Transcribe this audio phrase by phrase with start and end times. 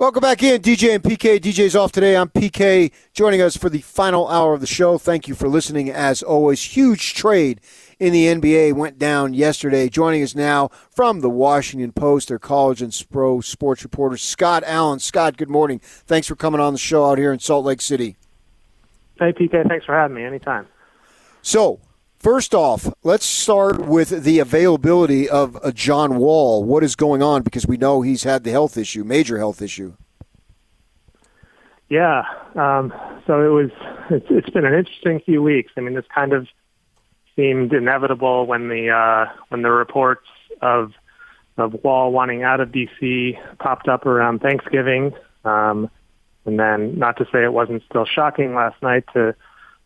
[0.00, 1.38] Welcome back in, DJ and PK.
[1.38, 2.16] DJ's off today.
[2.16, 4.96] I'm PK, joining us for the final hour of the show.
[4.96, 5.90] Thank you for listening.
[5.90, 7.60] As always, huge trade
[7.98, 9.90] in the NBA went down yesterday.
[9.90, 15.00] Joining us now from the Washington Post, their college and pro sports reporter, Scott Allen.
[15.00, 15.80] Scott, good morning.
[15.82, 18.16] Thanks for coming on the show out here in Salt Lake City.
[19.18, 19.68] Hey, PK.
[19.68, 20.24] Thanks for having me.
[20.24, 20.66] Anytime.
[21.42, 21.78] So,
[22.20, 26.62] First off, let's start with the availability of a John Wall.
[26.62, 27.40] What is going on?
[27.40, 29.94] Because we know he's had the health issue, major health issue.
[31.88, 32.24] Yeah.
[32.54, 32.92] Um,
[33.26, 33.70] so it was.
[34.10, 35.72] It's, it's been an interesting few weeks.
[35.78, 36.46] I mean, this kind of
[37.36, 40.26] seemed inevitable when the uh, when the reports
[40.60, 40.92] of
[41.56, 45.14] of Wall wanting out of DC popped up around Thanksgiving,
[45.46, 45.88] um,
[46.44, 49.34] and then not to say it wasn't still shocking last night to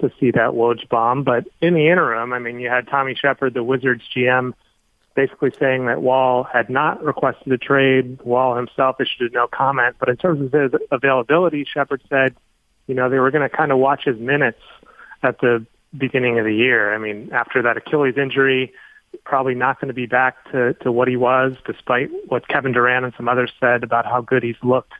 [0.00, 1.24] to see that Woj bomb.
[1.24, 4.54] But in the interim, I mean, you had Tommy Sheppard, the Wizards GM,
[5.14, 8.20] basically saying that Wall had not requested a trade.
[8.22, 9.96] Wall himself issued no comment.
[9.98, 12.34] But in terms of his availability, Sheppard said,
[12.86, 14.60] you know, they were going to kind of watch his minutes
[15.22, 16.94] at the beginning of the year.
[16.94, 18.72] I mean, after that Achilles injury,
[19.24, 23.04] probably not going to be back to, to what he was, despite what Kevin Durant
[23.04, 24.92] and some others said about how good he's looked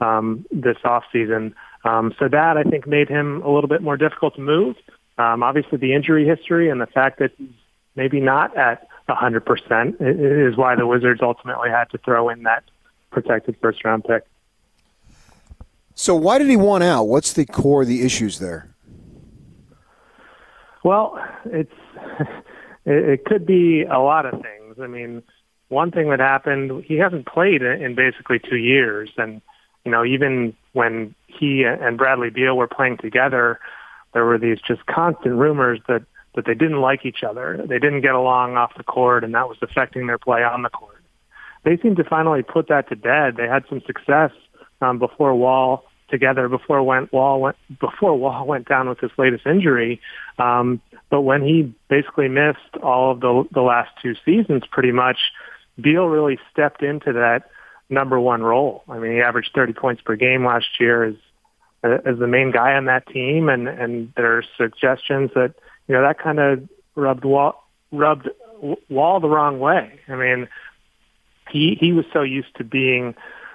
[0.00, 1.54] um, this off season.
[1.86, 4.76] Um, so that I think made him a little bit more difficult to move.
[5.18, 7.48] Um, obviously, the injury history and the fact that he's
[7.94, 12.64] maybe not at 100% is why the Wizards ultimately had to throw in that
[13.10, 14.24] protected first round pick.
[15.94, 17.04] So, why did he want out?
[17.04, 18.68] What's the core of the issues there?
[20.84, 21.72] Well, it's
[22.84, 24.76] it could be a lot of things.
[24.80, 25.22] I mean,
[25.68, 29.40] one thing that happened, he hasn't played in basically two years, and
[29.84, 33.58] you know, even when he and Bradley Beal were playing together,
[34.12, 36.02] there were these just constant rumors that
[36.34, 37.64] that they didn't like each other.
[37.66, 40.68] They didn't get along off the court, and that was affecting their play on the
[40.68, 41.02] court.
[41.64, 43.36] They seemed to finally put that to bed.
[43.36, 44.32] They had some success
[44.82, 49.46] um, before Wall together before went Wall went before Wall went down with his latest
[49.46, 49.98] injury.
[50.38, 55.16] Um, but when he basically missed all of the the last two seasons, pretty much,
[55.80, 57.48] Beal really stepped into that
[57.88, 58.82] number one role.
[58.88, 61.14] I mean, he averaged 30 points per game last year as
[61.82, 65.54] as the main guy on that team, and and there are suggestions that
[65.86, 68.28] you know that kind of rubbed Wall rubbed
[68.88, 70.00] Wall the wrong way.
[70.08, 70.48] I mean,
[71.50, 73.14] he he was so used to being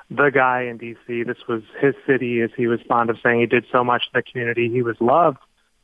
[0.09, 1.25] the guy in DC.
[1.25, 3.39] This was his city, as he was fond of saying.
[3.39, 4.69] He did so much in the community.
[4.69, 5.39] He was loved,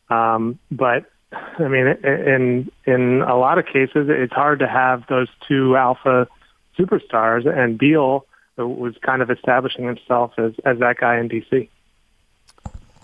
[0.10, 5.28] um, but I mean, in in a lot of cases, it's hard to have those
[5.48, 6.28] two alpha
[6.78, 8.26] superstars, and Beal
[8.58, 11.70] was kind of establishing himself as, as that guy in D.C.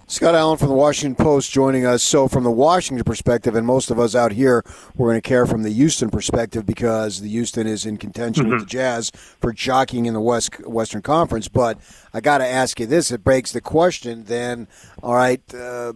[0.07, 2.03] Scott Allen from the Washington Post joining us.
[2.03, 4.63] So, from the Washington perspective, and most of us out here,
[4.95, 8.53] we're going to care from the Houston perspective because the Houston is in contention mm-hmm.
[8.53, 11.47] with the Jazz for jockeying in the West Western Conference.
[11.47, 11.79] But
[12.13, 14.25] I got to ask you this: it begs the question.
[14.25, 14.67] Then,
[15.01, 15.93] all right, uh,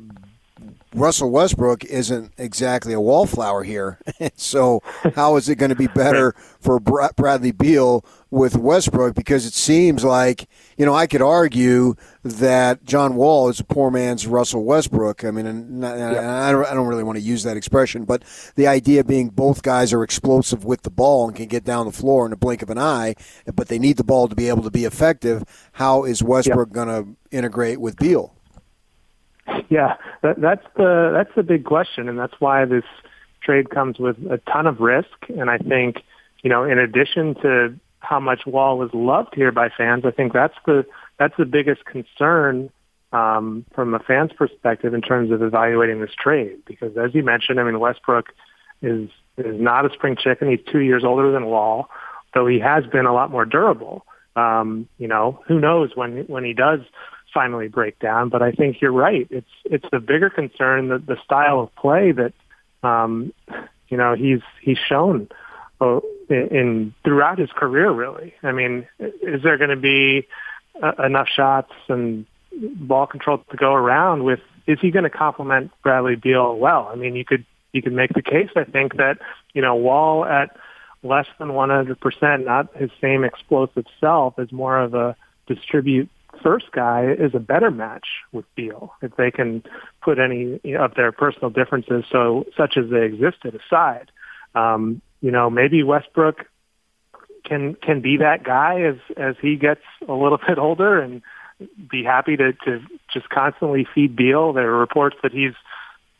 [0.94, 4.00] Russell Westbrook isn't exactly a wallflower here.
[4.36, 4.82] so,
[5.16, 9.14] how is it going to be better for Bradley Beal with Westbrook?
[9.14, 10.48] Because it seems like,
[10.78, 15.26] you know, I could argue that John Wall is a poor man's Russell Westbrook.
[15.26, 18.24] I mean, and I don't really want to use that expression, but
[18.56, 21.92] the idea being both guys are explosive with the ball and can get down the
[21.92, 23.16] floor in a blink of an eye,
[23.54, 25.44] but they need the ball to be able to be effective.
[25.74, 28.37] How is Westbrook going to integrate with Beal?
[29.70, 32.84] Yeah, that, that's the that's the big question, and that's why this
[33.42, 35.16] trade comes with a ton of risk.
[35.30, 36.04] And I think,
[36.44, 40.34] you know, in addition to how much Wall was loved here by fans, I think
[40.34, 40.86] that's the
[41.18, 42.70] that's the biggest concern
[43.12, 46.60] um, from a fan's perspective in terms of evaluating this trade.
[46.66, 48.34] Because as you mentioned, I mean, Westbrook
[48.82, 50.50] is is not a spring chicken.
[50.50, 51.90] He's two years older than Wall,
[52.34, 54.06] though he has been a lot more durable.
[54.36, 56.82] Um, you know, who knows when when he does
[57.38, 58.30] finally break down.
[58.30, 59.28] But I think you're right.
[59.30, 62.34] It's it's the bigger concern that the style of play that
[62.82, 63.32] um,
[63.90, 65.30] you know he's he's shown
[65.80, 66.00] uh,
[66.30, 67.92] in, in throughout his career.
[67.92, 70.28] Really, I mean, is there going to be
[70.82, 74.40] uh, enough shots and ball control to go around with?
[74.66, 76.90] Is he going to complement Bradley Beal well?
[76.92, 78.50] I mean, you could you could make the case.
[78.56, 79.20] I think that
[79.54, 80.58] you know Wall at
[81.04, 86.10] less than 100%, not his same explosive self, is more of a distribute
[86.42, 89.64] first guy is a better match with Beal if they can
[90.02, 94.12] put any of their personal differences, so such as they existed, aside.
[94.56, 96.46] Um, you know, maybe Westbrook
[97.44, 101.22] can can be that guy as as he gets a little bit older and
[101.90, 102.82] be happy to to
[103.12, 104.54] just constantly feed Beal.
[104.54, 105.54] There are reports that he's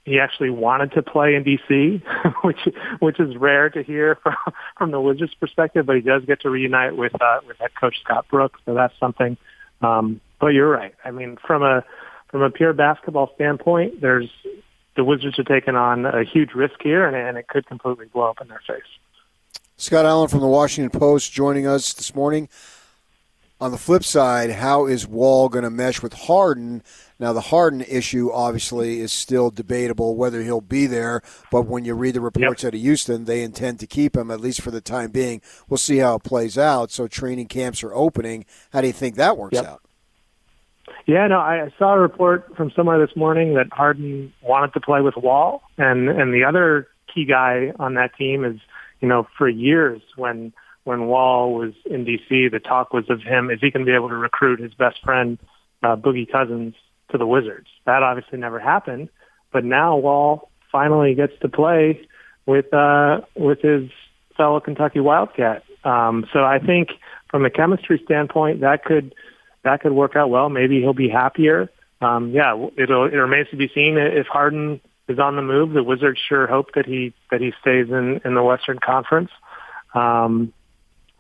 [0.08, 2.02] he actually wanted to play in DC,
[2.44, 4.36] which which is rare to hear from
[4.78, 5.86] from the Wizards' perspective.
[5.86, 8.98] But he does get to reunite with uh, with head coach Scott Brooks, so that's
[9.00, 9.38] something
[9.82, 10.94] Um, but you're right.
[11.04, 11.84] I mean, from a
[12.30, 14.30] from a pure basketball standpoint, there's
[14.96, 18.30] the Wizards are taking on a huge risk here, and, and it could completely blow
[18.30, 18.82] up in their face.
[19.78, 22.50] Scott Allen from the Washington Post joining us this morning.
[23.60, 26.84] On the flip side, how is Wall going to mesh with Harden?
[27.20, 31.22] Now, the Harden issue obviously is still debatable whether he'll be there,
[31.52, 32.70] but when you read the reports yep.
[32.70, 35.42] out of Houston, they intend to keep him, at least for the time being.
[35.68, 36.92] We'll see how it plays out.
[36.92, 38.46] So, training camps are opening.
[38.72, 39.66] How do you think that works yep.
[39.66, 39.82] out?
[41.06, 45.02] Yeah, no, I saw a report from somewhere this morning that Harden wanted to play
[45.02, 48.60] with Wall, and and the other key guy on that team is,
[49.00, 50.54] you know, for years when
[50.84, 53.96] when Wall was in DC, the talk was of him is he going to be
[53.96, 55.38] able to recruit his best friend
[55.84, 56.76] uh, Boogie Cousins
[57.12, 57.68] to the Wizards.
[57.86, 59.10] That obviously never happened,
[59.52, 62.08] but now Wall finally gets to play
[62.46, 63.90] with uh, with his
[64.36, 65.64] fellow Kentucky Wildcat.
[65.84, 66.90] Um, so I think
[67.30, 69.14] from a chemistry standpoint, that could
[69.64, 70.50] that could work out well.
[70.50, 71.70] Maybe he'll be happier.
[72.00, 75.74] Um, yeah, it'll, it remains to be seen if Harden is on the move.
[75.74, 79.32] The Wizards sure hope that he that he stays in in the Western Conference.
[79.94, 80.54] Um,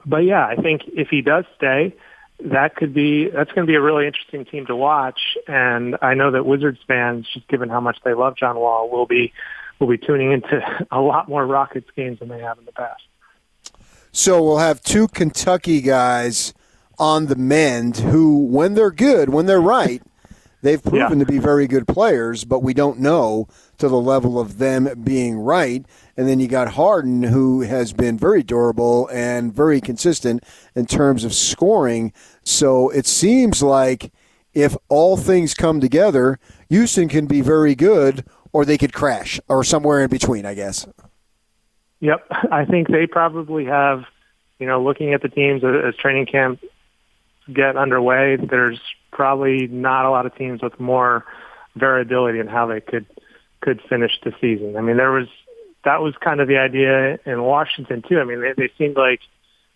[0.06, 1.96] but yeah, I think if he does stay,
[2.40, 5.38] that could be that's going to be a really interesting team to watch.
[5.48, 9.08] And I know that Wizards fans, just given how much they love John Wall, will
[9.08, 9.34] be
[9.80, 10.62] will be tuning into
[10.92, 13.04] a lot more Rockets games than they have in the past.
[14.12, 16.54] So we'll have two Kentucky guys
[16.98, 20.02] on the mend who, when they're good, when they're right,
[20.62, 21.26] they've proven yeah.
[21.26, 25.38] to be very good players, but we don't know to the level of them being
[25.38, 25.86] right.
[26.16, 30.44] And then you got Harden, who has been very durable and very consistent
[30.76, 32.12] in terms of scoring.
[32.44, 34.12] So it seems like
[34.54, 36.40] if all things come together,
[36.70, 40.88] Houston can be very good or they could crash or somewhere in between, I guess.
[42.00, 42.26] Yep.
[42.52, 44.06] I think they probably have,
[44.60, 46.60] you know, looking at the teams as training camp
[47.54, 48.80] get underway, there's
[49.18, 51.26] probably not a lot of teams with more
[51.76, 53.08] variability in how they could
[53.60, 54.78] could finish the season.
[54.78, 55.28] I mean, there was
[55.84, 58.20] that was kind of the idea in Washington too.
[58.20, 59.22] I mean, they, they seemed like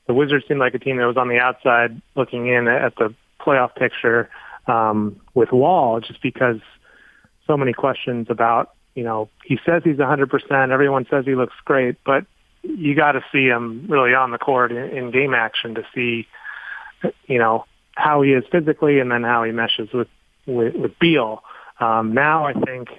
[0.05, 3.15] the Wizards seemed like a team that was on the outside looking in at the
[3.39, 4.29] playoff picture
[4.67, 6.59] um, with Wall, just because
[7.47, 10.71] so many questions about you know he says he's 100%.
[10.71, 12.27] Everyone says he looks great, but
[12.61, 16.27] you got to see him really on the court in, in game action to see
[17.25, 17.65] you know
[17.95, 20.07] how he is physically and then how he meshes with
[20.45, 21.43] with, with Beal.
[21.79, 22.89] Um, now I think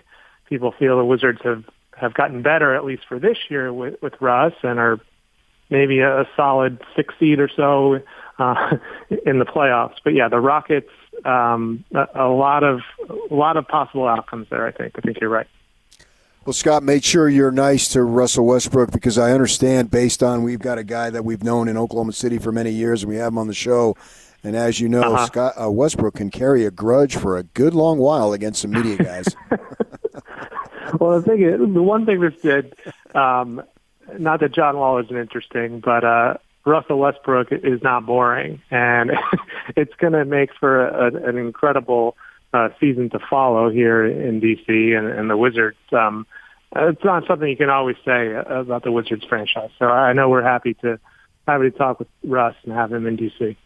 [0.49, 1.65] people feel the Wizards have
[1.97, 4.99] have gotten better at least for this year with, with Russ and are
[5.71, 8.01] maybe a, a solid six seed or so
[8.39, 8.77] uh,
[9.27, 9.97] in the playoffs.
[10.03, 10.91] But yeah, the Rockets
[11.25, 14.67] um, a, a lot of a lot of possible outcomes there.
[14.67, 14.95] I think.
[14.97, 15.47] I think you're right.
[16.45, 20.59] Well, Scott, make sure you're nice to Russell Westbrook because I understand, based on we've
[20.59, 23.29] got a guy that we've known in Oklahoma City for many years, and we have
[23.29, 23.97] him on the show.
[24.45, 25.27] And as you know, uh-huh.
[25.27, 28.97] Scott uh, Westbrook can carry a grudge for a good long while against some media
[29.05, 29.27] guys.
[30.99, 32.75] well, the thing is, the one thing that's good,
[33.15, 33.63] um,
[34.19, 36.35] not that John Wall isn't interesting, but uh,
[36.65, 39.13] Russell Westbrook is not boring, and
[39.77, 42.17] it's going to make for a, an incredible
[42.53, 45.79] uh, season to follow here in DC and, and the Wizards.
[45.93, 46.27] Um,
[46.75, 49.71] it's not something you can always say about the Wizards franchise.
[49.79, 50.99] So I know we're happy to
[51.47, 53.57] happy to talk with Russ and have him in DC.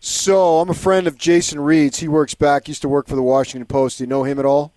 [0.00, 1.98] So I'm a friend of Jason Reid's.
[1.98, 2.68] He works back.
[2.68, 3.98] Used to work for the Washington Post.
[3.98, 4.72] Do you know him at all?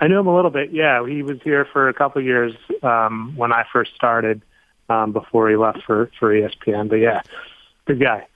[0.00, 0.70] I know him a little bit.
[0.70, 4.42] Yeah, he was here for a couple of years um, when I first started.
[4.88, 7.22] Um, before he left for for ESPN, but yeah,
[7.86, 8.26] good guy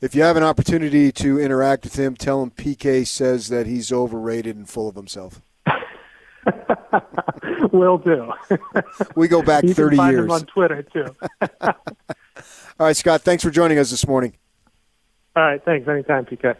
[0.00, 3.92] if you have an opportunity to interact with him, tell him PK says that he's
[3.92, 5.42] overrated and full of himself.
[7.72, 8.32] Will do.
[9.14, 10.24] we go back you 30 can find years.
[10.24, 11.14] Him on Twitter too.
[11.60, 11.74] All
[12.86, 13.20] right, Scott.
[13.22, 14.32] Thanks for joining us this morning.
[15.36, 15.64] All right.
[15.64, 15.88] Thanks.
[15.88, 16.56] Anytime, PK.